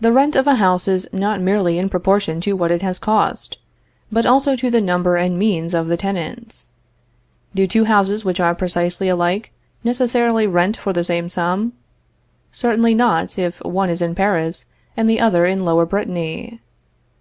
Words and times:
The 0.00 0.10
rent 0.10 0.34
of 0.34 0.48
a 0.48 0.56
house 0.56 0.88
is 0.88 1.06
not 1.12 1.40
merely 1.40 1.78
in 1.78 1.88
proportion 1.88 2.40
to 2.40 2.54
what 2.54 2.72
it 2.72 2.82
has 2.82 2.98
cost, 2.98 3.58
but 4.10 4.26
also 4.26 4.56
to 4.56 4.70
the 4.72 4.80
number 4.80 5.14
and 5.14 5.38
means 5.38 5.72
of 5.72 5.86
the 5.86 5.96
tenants. 5.96 6.70
Do 7.54 7.68
two 7.68 7.84
houses 7.84 8.24
which 8.24 8.40
are 8.40 8.56
precisely 8.56 9.08
alike 9.08 9.52
necessarily 9.84 10.48
rent 10.48 10.76
for 10.76 10.92
the 10.92 11.04
same 11.04 11.28
sum? 11.28 11.74
Certainly 12.50 12.96
not, 12.96 13.38
if 13.38 13.60
one 13.62 13.88
is 13.88 14.02
in 14.02 14.16
Paris 14.16 14.64
and 14.96 15.08
the 15.08 15.20
other 15.20 15.46
in 15.46 15.64
Lower 15.64 15.86
Brittany. 15.86 16.60